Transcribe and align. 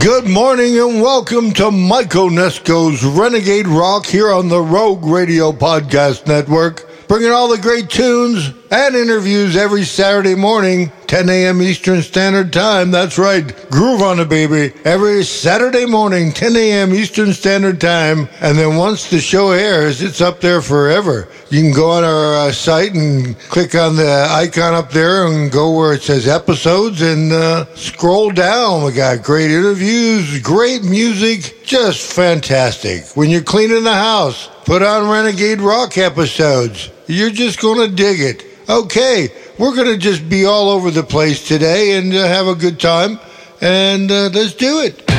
Good 0.00 0.26
morning 0.26 0.78
and 0.78 1.02
welcome 1.02 1.52
to 1.52 1.70
Mike 1.70 2.08
Onesko's 2.08 3.04
Renegade 3.04 3.68
Rock 3.68 4.06
here 4.06 4.32
on 4.32 4.48
the 4.48 4.62
Rogue 4.62 5.04
Radio 5.04 5.52
Podcast 5.52 6.26
Network, 6.26 6.88
bringing 7.06 7.30
all 7.30 7.48
the 7.48 7.58
great 7.58 7.90
tunes 7.90 8.50
and 8.70 8.96
interviews 8.96 9.56
every 9.56 9.84
Saturday 9.84 10.34
morning, 10.34 10.90
10 11.10 11.28
a.m. 11.28 11.60
Eastern 11.60 12.02
Standard 12.02 12.52
Time. 12.52 12.92
That's 12.92 13.18
right, 13.18 13.44
groove 13.68 14.00
on 14.00 14.20
it, 14.20 14.28
baby. 14.28 14.72
Every 14.84 15.24
Saturday 15.24 15.84
morning, 15.84 16.30
10 16.30 16.54
a.m. 16.54 16.94
Eastern 16.94 17.32
Standard 17.32 17.80
Time. 17.80 18.28
And 18.40 18.56
then 18.56 18.76
once 18.76 19.10
the 19.10 19.18
show 19.18 19.50
airs, 19.50 20.02
it's 20.02 20.20
up 20.20 20.40
there 20.40 20.62
forever. 20.62 21.26
You 21.48 21.62
can 21.62 21.72
go 21.72 21.90
on 21.90 22.04
our 22.04 22.34
uh, 22.36 22.52
site 22.52 22.94
and 22.94 23.36
click 23.36 23.74
on 23.74 23.96
the 23.96 24.28
icon 24.30 24.72
up 24.72 24.92
there 24.92 25.26
and 25.26 25.50
go 25.50 25.76
where 25.76 25.94
it 25.94 26.02
says 26.02 26.28
episodes 26.28 27.02
and 27.02 27.32
uh, 27.32 27.64
scroll 27.74 28.30
down. 28.30 28.84
We 28.84 28.92
got 28.92 29.24
great 29.24 29.50
interviews, 29.50 30.38
great 30.38 30.84
music, 30.84 31.64
just 31.64 32.12
fantastic. 32.12 33.16
When 33.16 33.30
you're 33.30 33.42
cleaning 33.42 33.82
the 33.82 33.94
house, 33.94 34.48
put 34.64 34.80
on 34.80 35.10
Renegade 35.10 35.60
Rock 35.60 35.98
episodes. 35.98 36.88
You're 37.08 37.30
just 37.30 37.60
going 37.60 37.90
to 37.90 37.92
dig 37.92 38.20
it. 38.20 38.49
Okay, 38.70 39.30
we're 39.58 39.74
going 39.74 39.88
to 39.88 39.96
just 39.96 40.28
be 40.28 40.44
all 40.44 40.68
over 40.68 40.92
the 40.92 41.02
place 41.02 41.48
today 41.48 41.98
and 41.98 42.14
uh, 42.14 42.24
have 42.24 42.46
a 42.46 42.54
good 42.54 42.78
time. 42.78 43.18
And 43.60 44.08
uh, 44.08 44.30
let's 44.32 44.54
do 44.54 44.78
it. 44.78 45.09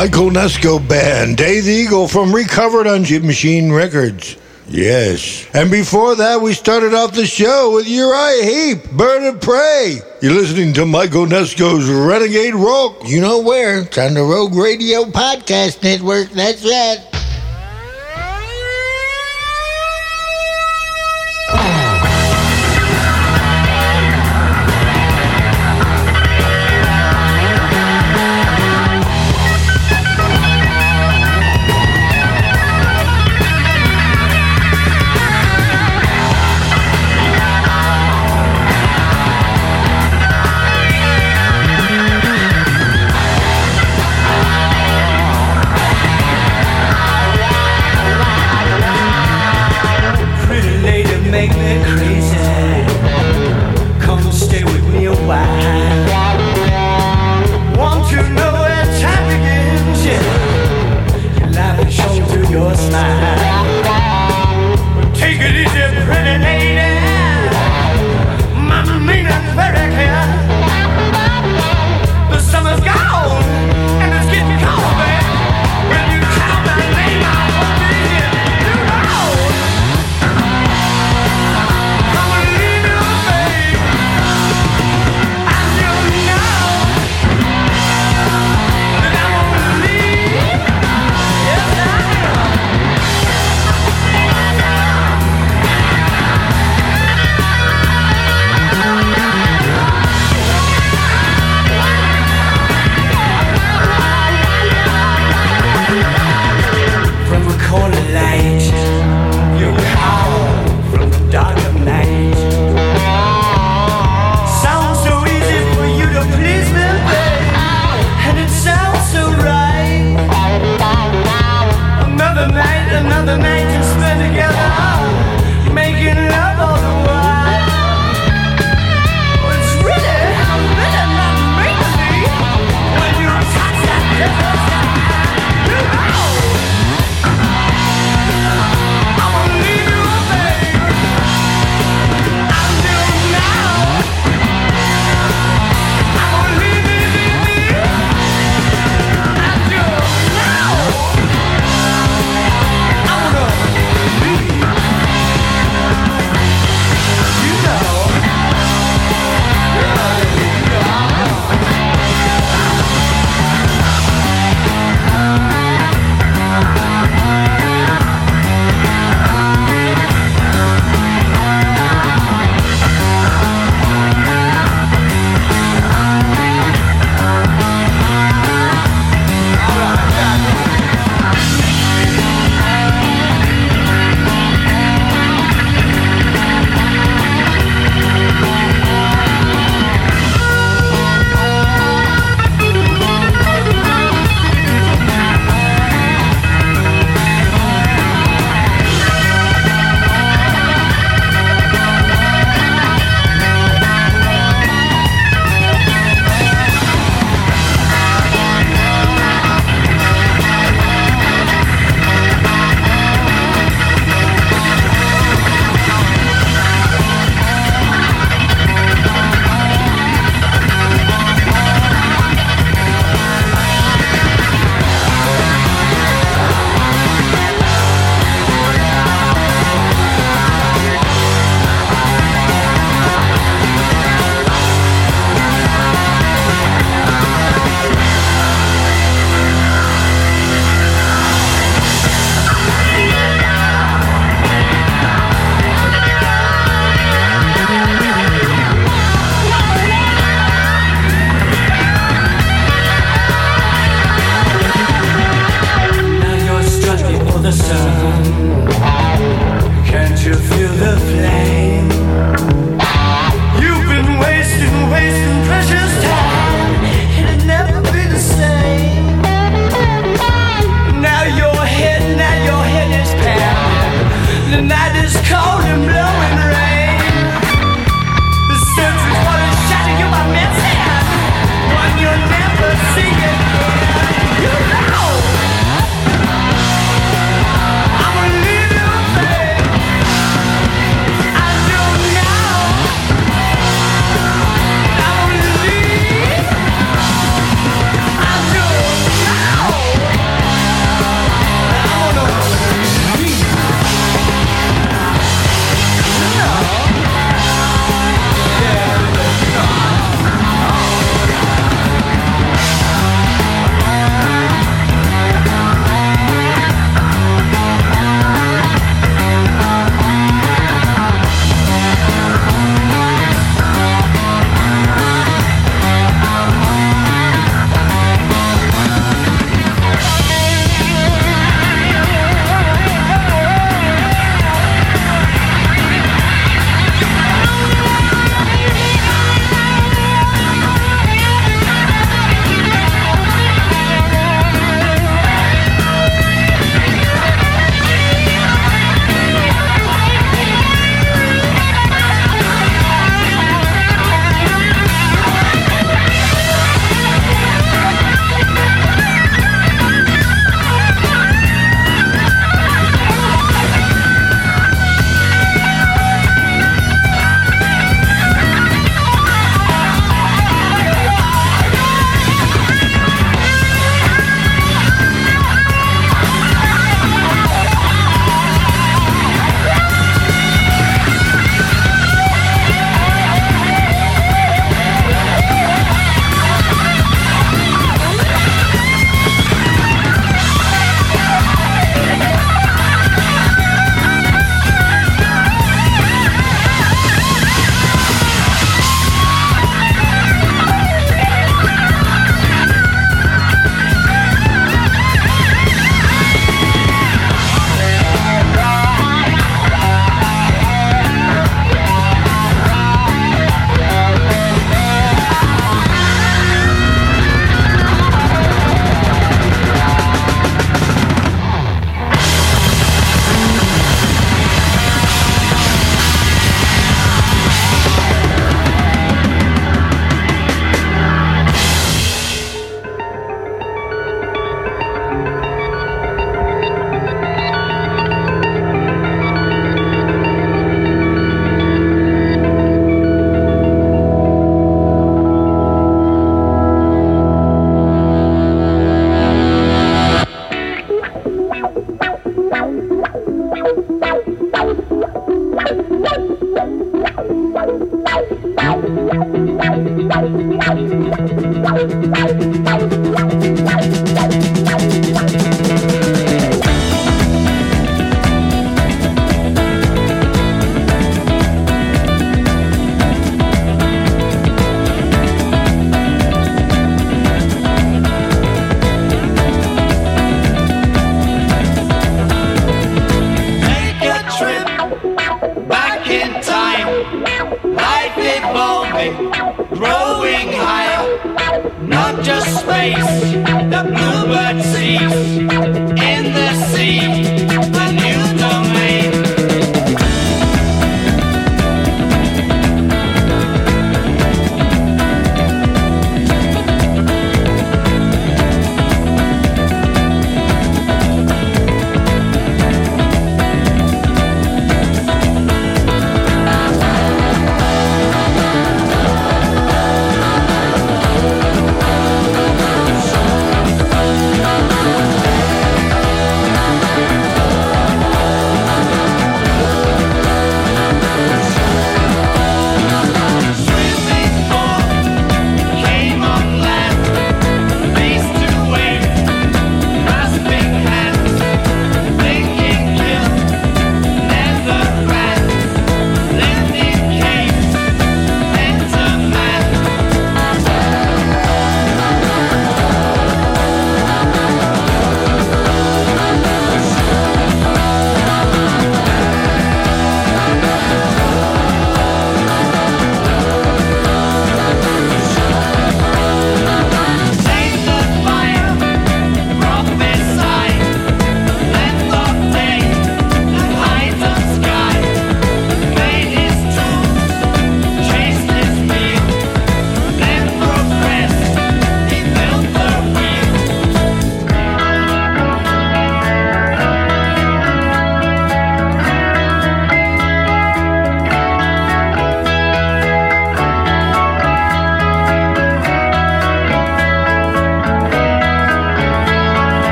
Mike 0.00 0.12
Onesko 0.12 0.88
Band, 0.88 1.36
Day 1.36 1.60
the 1.60 1.70
Eagle 1.70 2.08
from 2.08 2.34
Recovered 2.34 2.86
on 2.86 3.04
Jib 3.04 3.22
Machine 3.22 3.70
Records. 3.70 4.34
Yes. 4.66 5.46
And 5.52 5.70
before 5.70 6.16
that, 6.16 6.40
we 6.40 6.54
started 6.54 6.94
off 6.94 7.12
the 7.12 7.26
show 7.26 7.74
with 7.74 7.86
Uriah 7.86 8.42
Heep, 8.42 8.92
Bird 8.92 9.28
of 9.28 9.42
Prey. 9.42 10.00
You're 10.22 10.32
listening 10.32 10.72
to 10.72 10.86
Mike 10.86 11.10
Onesko's 11.10 11.86
Renegade 11.90 12.54
Rock. 12.54 13.02
You 13.04 13.20
know 13.20 13.40
where? 13.40 13.80
It's 13.80 13.98
on 13.98 14.14
the 14.14 14.22
Rogue 14.22 14.54
Radio 14.54 15.04
Podcast 15.04 15.82
Network. 15.82 16.30
That's 16.30 16.64
right. 16.64 17.09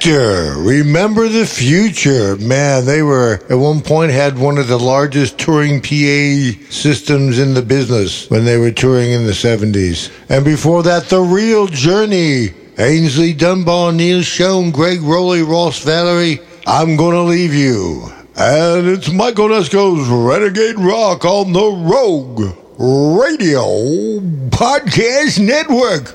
Nektar, 0.00 0.66
remember 0.66 1.28
the 1.28 1.44
future. 1.44 2.36
Man, 2.36 2.86
they 2.86 3.02
were 3.02 3.40
at 3.50 3.58
one 3.58 3.82
point 3.82 4.10
had 4.10 4.38
one 4.38 4.56
of 4.56 4.66
the 4.66 4.78
largest 4.78 5.38
touring 5.38 5.80
PA 5.80 6.58
systems 6.70 7.38
in 7.38 7.52
the 7.52 7.62
business 7.62 8.30
when 8.30 8.46
they 8.46 8.56
were 8.56 8.70
touring 8.70 9.12
in 9.12 9.26
the 9.26 9.32
70s. 9.32 10.10
And 10.30 10.42
before 10.42 10.82
that, 10.84 11.08
The 11.08 11.20
Real 11.20 11.66
Journey. 11.66 12.54
Aynsley 12.76 13.36
Dunbar, 13.36 13.92
Neal 13.92 14.20
Schon, 14.22 14.72
Gregg 14.72 15.00
Rolie, 15.00 15.46
Ross 15.46 15.84
Valory. 15.84 16.42
I'm 16.66 16.96
gonna 16.96 17.24
leave 17.24 17.52
you. 17.52 18.10
And 18.36 18.88
it's 18.88 19.10
Mike 19.12 19.34
Onesko's 19.34 20.08
Renegade 20.08 20.78
Rock 20.78 21.26
on 21.26 21.52
the 21.52 21.60
Rogue 21.60 22.56
Radio 22.78 24.20
Podcast 24.48 25.44
Network. 25.44 26.14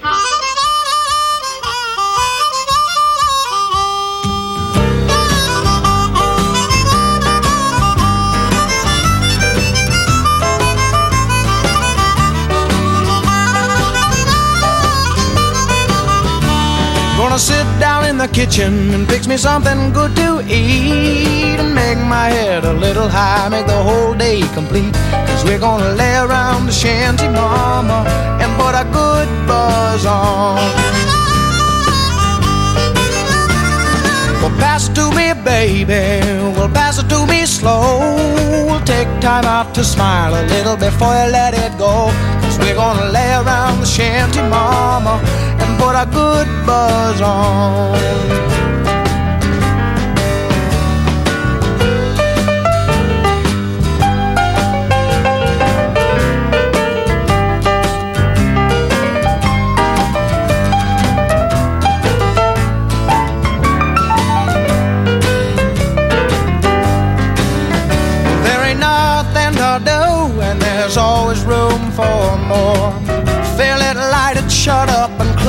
Gonna 17.36 17.44
sit 17.44 17.80
down 17.82 18.06
in 18.06 18.18
the 18.18 18.30
kitchen 18.30 18.94
and 18.94 19.06
fix 19.10 19.28
me 19.28 19.36
something 19.36 19.92
good 19.92 20.16
to 20.16 20.40
eat 20.48 21.60
and 21.60 21.76
make 21.76 21.98
my 21.98 22.30
head 22.30 22.64
a 22.64 22.72
little 22.72 23.10
high, 23.10 23.50
make 23.50 23.68
the 23.68 23.84
whole 23.84 24.14
day 24.14 24.40
complete. 24.54 24.94
Cause 25.28 25.44
we're 25.44 25.60
gonna 25.60 25.96
lay 25.96 26.16
around 26.16 26.66
the 26.66 26.72
shanty 26.72 27.28
mama 27.28 28.06
and 28.40 28.50
put 28.56 28.74
a 28.74 28.86
good 28.86 29.28
buzz 29.46 30.06
on. 30.06 30.56
Well, 34.40 34.56
pass 34.58 34.88
it 34.88 34.96
to 34.96 35.12
me, 35.12 35.34
baby. 35.44 36.24
Well, 36.58 36.70
pass 36.70 37.00
it 37.00 37.10
to 37.10 37.26
me 37.28 37.46
slow. 37.46 38.16
We'll 38.66 38.86
take 38.86 39.10
time 39.20 39.44
out 39.44 39.76
to 39.76 39.84
smile 39.84 40.36
a 40.36 40.44
little 40.48 40.78
before 40.78 41.14
you 41.14 41.32
let 41.34 41.54
it 41.54 41.78
go. 41.78 42.14
Cause 42.40 42.58
we're 42.60 42.76
gonna 42.76 43.12
lay 43.12 43.34
around 43.34 43.82
the 43.82 43.86
shanty 43.86 44.40
mama 44.40 45.20
put 45.80 45.96
a 45.96 46.06
good 46.12 46.48
buzz 46.66 47.22
on. 47.22 48.75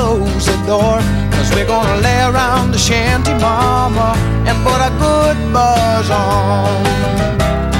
Close 0.07 0.45
the 0.45 0.57
door. 0.65 0.99
Cause 1.33 1.49
we're 1.53 1.67
gonna 1.67 2.01
lay 2.01 2.19
around 2.29 2.71
the 2.71 2.77
shanty 2.77 3.33
mama 3.33 4.09
and 4.47 4.55
put 4.65 4.79
a 4.89 4.91
good 5.03 5.37
buzz 5.53 6.09
on. 6.09 7.76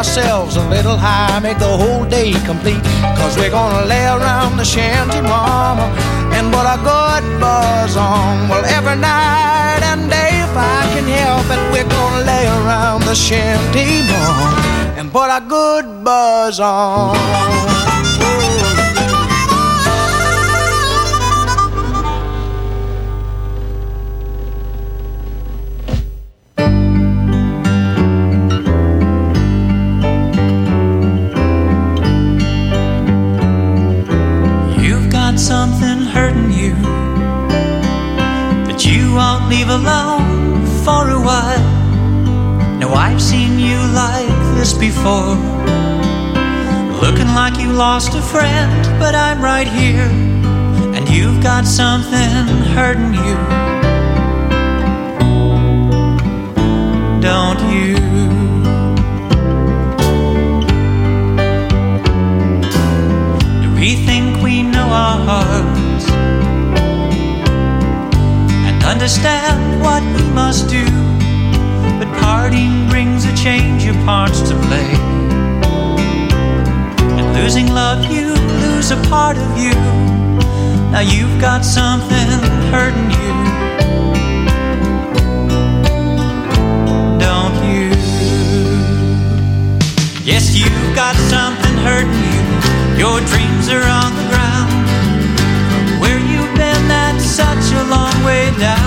Ourselves 0.00 0.56
a 0.56 0.66
little 0.70 0.96
high, 0.96 1.38
make 1.40 1.58
the 1.58 1.76
whole 1.76 2.06
day 2.06 2.32
complete. 2.46 2.82
Cause 3.20 3.36
we're 3.36 3.50
gonna 3.50 3.84
lay 3.84 4.06
around 4.06 4.56
the 4.56 4.64
shanty 4.64 5.20
mama 5.20 5.86
and 6.32 6.50
put 6.50 6.64
a 6.64 6.78
good 6.92 7.24
buzz 7.38 7.98
on. 7.98 8.48
Well, 8.48 8.64
every 8.64 8.96
night 8.96 9.82
and 9.92 10.08
day, 10.08 10.32
if 10.46 10.54
I 10.56 10.80
can 10.94 11.04
help 11.04 11.44
it, 11.54 11.60
we're 11.70 11.90
gonna 11.96 12.24
lay 12.24 12.46
around 12.46 13.02
the 13.02 13.14
shanty 13.14 14.00
mama 14.08 14.96
and 14.96 15.12
put 15.12 15.28
a 15.28 15.42
good 15.46 16.02
buzz 16.02 16.60
on. 16.60 17.89
Alone 39.70 40.66
for 40.84 41.10
a 41.10 41.20
while. 41.20 41.68
Now, 42.80 42.92
I've 42.92 43.22
seen 43.22 43.58
you 43.58 43.78
like 43.94 44.56
this 44.56 44.72
before. 44.72 45.36
Looking 47.04 47.30
like 47.40 47.56
you 47.58 47.72
lost 47.72 48.14
a 48.14 48.22
friend, 48.22 48.82
but 48.98 49.14
I'm 49.14 49.40
right 49.40 49.68
here. 49.68 50.10
And 50.94 51.08
you've 51.08 51.40
got 51.42 51.66
something 51.66 52.46
hurting 52.74 53.14
you. 53.14 53.36
Don't 57.20 57.60
you? 57.72 57.94
We 63.78 63.94
think 64.04 64.42
we 64.42 64.62
know 64.62 64.88
our 65.04 65.18
hearts 65.28 65.69
understand 69.00 69.80
what 69.80 70.02
we 70.14 70.22
must 70.34 70.68
do. 70.68 70.84
But 71.98 72.08
parting 72.20 72.86
brings 72.90 73.24
a 73.24 73.34
change 73.34 73.86
of 73.86 73.96
parts 74.04 74.42
to 74.42 74.54
play. 74.66 74.90
And 77.16 77.34
losing 77.34 77.68
love, 77.68 78.04
you 78.12 78.34
lose 78.60 78.90
a 78.90 79.00
part 79.08 79.38
of 79.38 79.58
you. 79.58 79.72
Now 80.92 81.00
you've 81.00 81.40
got 81.40 81.64
something 81.64 82.28
hurting 82.68 83.10
you. 83.18 83.32
Don't 87.24 87.56
you? 87.72 87.88
Yes, 90.30 90.54
you've 90.54 90.94
got 90.94 91.16
something 91.32 91.76
hurting 91.88 92.22
you. 92.34 92.42
Your 93.00 93.18
dreams 93.32 93.66
are 93.70 93.86
on 94.02 94.10
the 94.20 94.26
ground. 94.28 94.70
Where 96.02 96.18
you've 96.18 96.54
been, 96.54 96.82
that's 96.86 97.24
such 97.24 97.72
a 97.72 97.84
long 97.84 98.12
way 98.26 98.50
down. 98.58 98.79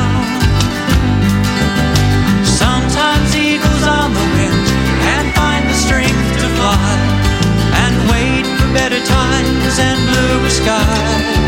Better 8.73 8.99
times 9.05 9.79
and 9.79 9.99
bluer 10.09 10.49
skies. 10.49 11.42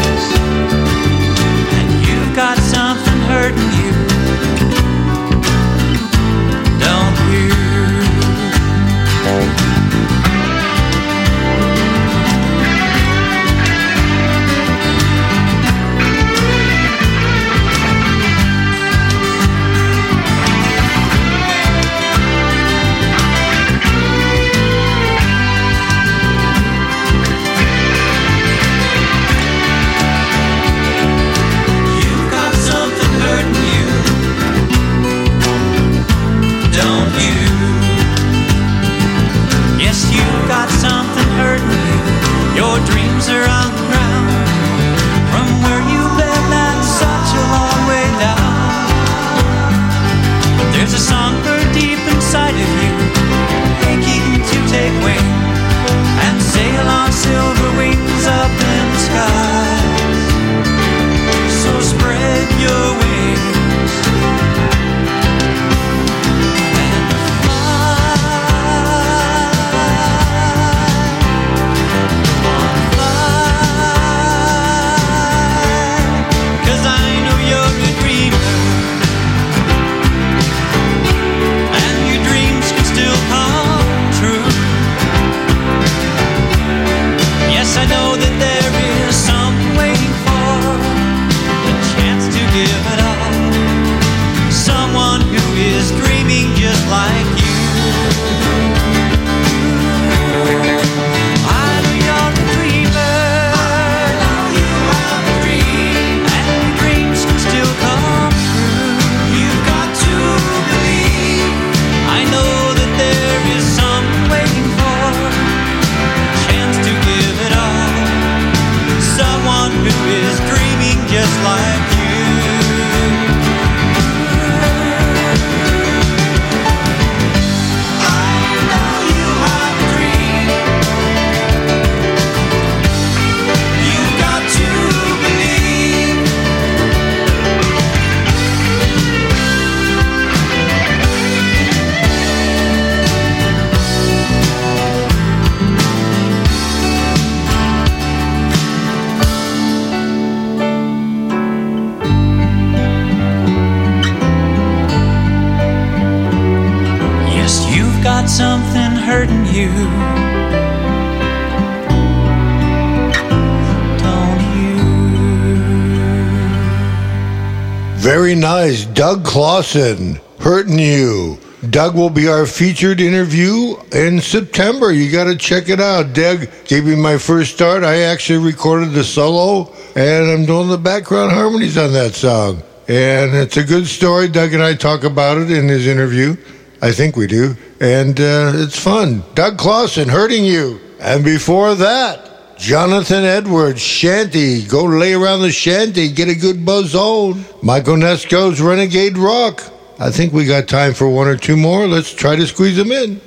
Doug 169.06 169.24
Clausen, 169.24 170.20
Hurting 170.40 170.80
You. 170.80 171.38
Doug 171.70 171.94
will 171.94 172.10
be 172.10 172.28
our 172.28 172.48
featured 172.48 173.00
interview 173.00 173.76
in 173.92 174.20
September. 174.20 174.92
You 174.92 175.12
got 175.12 175.26
to 175.26 175.36
check 175.36 175.70
it 175.70 175.80
out. 175.80 176.14
Doug 176.14 176.48
gave 176.66 176.86
me 176.86 176.96
my 176.96 177.20
first 177.20 177.54
start. 177.54 177.84
I 177.84 177.98
actually 177.98 178.44
recorded 178.44 178.94
the 178.94 179.04
solo, 179.04 179.72
and 179.96 180.32
I'm 180.32 180.48
doing 180.48 180.70
the 180.70 180.80
background 180.80 181.34
harmonies 181.34 181.78
on 181.78 181.94
that 181.94 182.16
song. 182.16 182.64
And 182.88 183.36
it's 183.36 183.58
a 183.58 183.64
good 183.64 183.86
story. 183.86 184.28
Doug 184.28 184.54
and 184.54 184.64
I 184.64 184.74
talk 184.74 185.04
about 185.04 185.38
it 185.38 185.52
in 185.52 185.68
his 185.68 185.86
interview. 185.86 186.36
I 186.82 186.92
think 186.92 187.16
we 187.16 187.28
do. 187.28 187.56
And 187.80 188.20
uh, 188.20 188.54
it's 188.56 188.80
fun. 188.80 189.22
Doug 189.36 189.60
Clausen, 189.60 190.10
Hurting 190.10 190.46
You. 190.46 190.82
And 191.00 191.24
before 191.24 191.76
that, 191.76 192.25
Jonathan 192.58 193.24
Edwards, 193.24 193.82
Shanty. 193.82 194.64
Go 194.66 194.86
lay 194.86 195.14
around 195.14 195.42
the 195.42 195.52
shanty, 195.52 196.10
get 196.10 196.30
a 196.30 196.36
good 196.36 196.66
buzz 196.66 196.96
on. 196.96 197.44
Mike 197.62 197.86
Onesko's 197.86 198.62
Renegade 198.62 199.18
Rock. 199.18 199.62
I 200.00 200.10
think 200.10 200.34
we 200.34 200.46
got 200.46 200.68
time 200.68 200.94
for 200.94 201.10
one 201.10 201.28
or 201.28 201.38
two 201.38 201.58
more. 201.58 201.88
Let's 201.88 202.14
try 202.14 202.36
to 202.36 202.48
squeeze 202.48 202.78
them 202.78 202.92
in. 202.92 203.20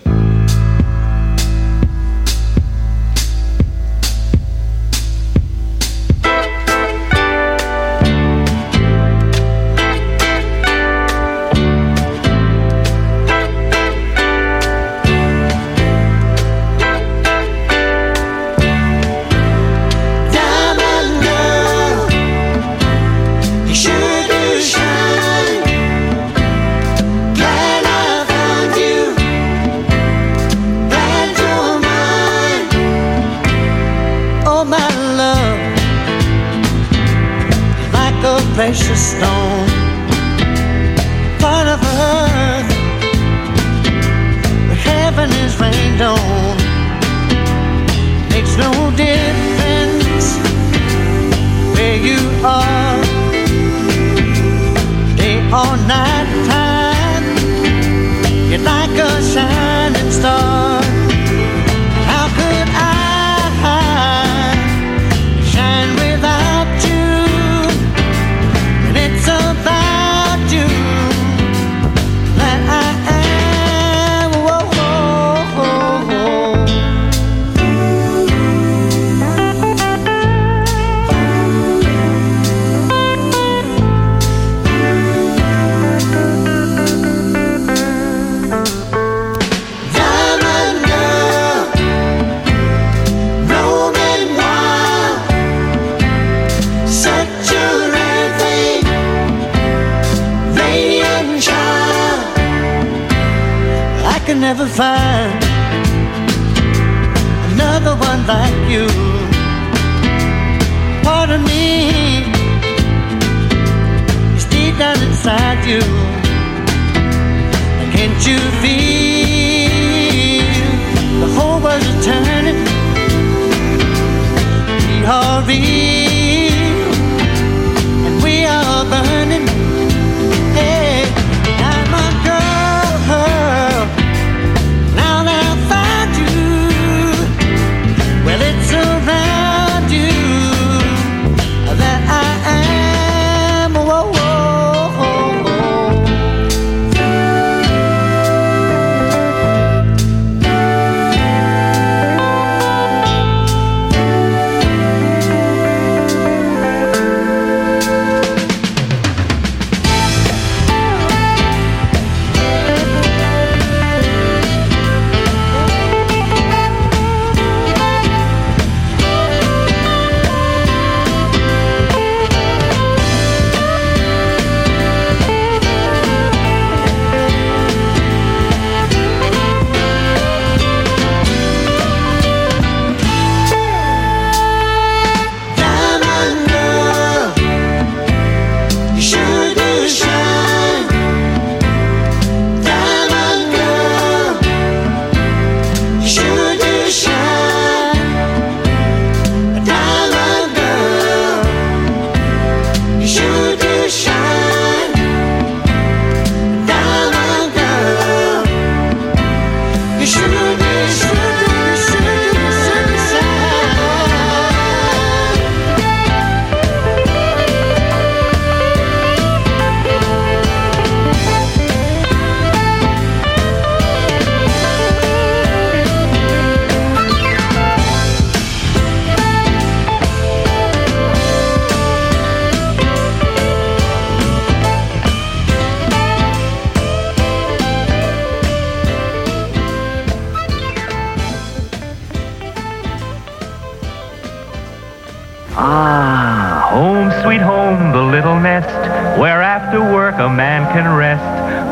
After 249.68 249.92
work 249.92 250.14
a 250.14 250.30
man 250.30 250.64
can 250.72 250.88
rest 250.96 251.20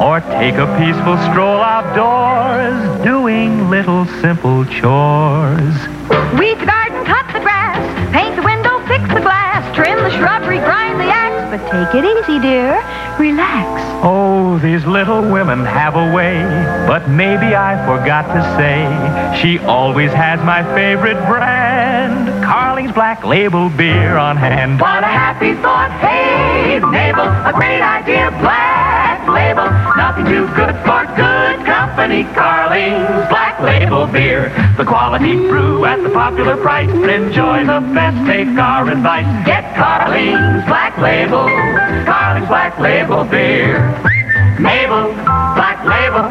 or 0.05 0.21
take 0.39 0.57
a 0.57 0.69
peaceful 0.77 1.17
stroll 1.33 1.63
outdoors, 1.63 2.77
doing 3.03 3.71
little 3.71 4.05
simple 4.21 4.67
chores. 4.67 5.73
Weed 6.37 6.61
the 6.61 6.67
garden, 6.67 7.07
cut 7.07 7.25
the 7.33 7.41
grass, 7.41 7.81
paint 8.13 8.37
the 8.37 8.43
window, 8.43 8.85
fix 8.85 9.03
the 9.15 9.21
glass, 9.21 9.65
trim 9.75 9.97
the 10.05 10.11
shrubbery, 10.11 10.59
grind 10.59 11.01
the 11.01 11.09
axe. 11.09 11.49
But 11.49 11.65
take 11.73 11.95
it 11.95 12.05
easy, 12.05 12.39
dear. 12.39 12.85
Relax. 13.19 13.81
Oh, 14.05 14.59
these 14.59 14.85
little 14.85 15.23
women 15.23 15.65
have 15.65 15.97
a 15.97 16.13
way, 16.13 16.43
but 16.87 17.09
maybe 17.09 17.57
I 17.57 17.81
forgot 17.87 18.27
to 18.37 18.43
say 18.61 18.85
she 19.41 19.59
always 19.61 20.13
has 20.13 20.39
my 20.45 20.63
favorite 20.75 21.17
brand, 21.27 22.26
Carling's 22.77 22.95
Black 22.95 23.25
Label 23.25 23.71
beer 23.71 24.19
on 24.19 24.37
hand. 24.37 24.79
What 24.79 25.01
a 25.03 25.09
happy 25.09 25.55
thought, 25.65 25.89
hey, 26.05 26.77
Mabel, 26.79 27.25
a 27.25 27.53
great 27.57 27.81
idea, 27.81 28.29
Black 28.45 29.25
Label, 29.25 29.65
nothing 29.97 30.29
too 30.29 30.45
good 30.53 30.77
for 30.85 31.09
good 31.17 31.57
company, 31.65 32.29
Carling's 32.37 33.33
Black 33.33 33.57
Label 33.65 34.05
beer, 34.07 34.53
the 34.77 34.85
quality 34.85 35.37
brew 35.49 35.87
at 35.87 36.03
the 36.03 36.11
popular 36.11 36.59
price, 36.59 36.93
enjoy 36.93 37.65
the 37.65 37.81
best, 37.97 38.21
take 38.29 38.53
our 38.61 38.85
advice, 38.93 39.25
get 39.47 39.65
Carling's 39.75 40.61
Black 40.69 40.93
Label, 40.99 41.49
Carling's 42.05 42.47
Black 42.47 42.79
Label 42.79 43.25
beer. 43.25 43.89
Mabel, 44.61 45.17
Black 45.57 45.81
Label, 45.89 46.29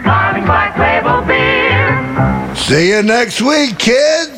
Carling's 0.00 0.48
Black 0.48 0.72
Label 0.80 1.20
beer. 1.28 2.56
See 2.56 2.88
you 2.88 3.02
next 3.02 3.42
week, 3.42 3.78
kids. 3.78 4.33